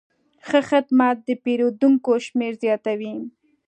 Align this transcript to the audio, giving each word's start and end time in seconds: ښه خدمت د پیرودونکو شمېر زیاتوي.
ښه 0.47 0.59
خدمت 0.69 1.17
د 1.27 1.29
پیرودونکو 1.43 2.11
شمېر 2.25 2.53
زیاتوي. 2.63 3.13